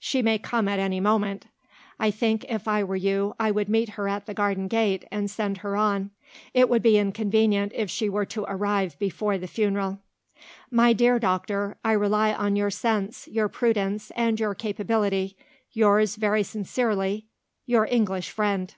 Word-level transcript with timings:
She 0.00 0.20
may 0.20 0.36
come 0.36 0.66
at 0.66 0.80
any 0.80 0.98
moment. 0.98 1.46
I 2.00 2.10
think 2.10 2.44
if 2.48 2.66
I 2.66 2.82
were 2.82 2.96
you 2.96 3.36
I 3.38 3.52
would 3.52 3.68
meet 3.68 3.90
her 3.90 4.08
at 4.08 4.26
the 4.26 4.34
garden 4.34 4.66
gate 4.66 5.04
and 5.12 5.30
send 5.30 5.58
her 5.58 5.76
on. 5.76 6.10
It 6.52 6.68
would 6.68 6.82
be 6.82 6.98
inconvenient 6.98 7.70
if 7.72 7.88
she 7.88 8.08
were 8.08 8.24
to 8.24 8.44
arrive 8.48 8.98
before 8.98 9.38
the 9.38 9.46
funeral. 9.46 10.00
"My 10.72 10.92
dear 10.92 11.20
doctor, 11.20 11.76
I 11.84 11.92
rely 11.92 12.32
on 12.34 12.56
your 12.56 12.70
sense, 12.72 13.28
your 13.28 13.46
prudence, 13.48 14.10
and 14.16 14.40
your 14.40 14.56
capability. 14.56 15.36
Yours 15.70 16.16
very 16.16 16.42
sincerely, 16.42 17.26
"Your 17.64 17.86
ENGLISH 17.88 18.30
FRIEND." 18.30 18.74